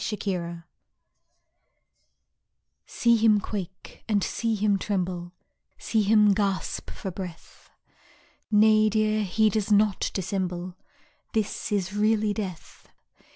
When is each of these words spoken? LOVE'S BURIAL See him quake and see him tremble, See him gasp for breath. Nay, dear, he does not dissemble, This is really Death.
LOVE'S 0.11 0.23
BURIAL 0.25 0.63
See 2.87 3.17
him 3.17 3.39
quake 3.39 4.03
and 4.09 4.23
see 4.23 4.55
him 4.55 4.79
tremble, 4.79 5.31
See 5.77 6.01
him 6.01 6.33
gasp 6.33 6.89
for 6.89 7.11
breath. 7.11 7.69
Nay, 8.49 8.89
dear, 8.89 9.21
he 9.23 9.47
does 9.51 9.71
not 9.71 10.09
dissemble, 10.15 10.75
This 11.33 11.71
is 11.71 11.93
really 11.93 12.33
Death. 12.33 12.87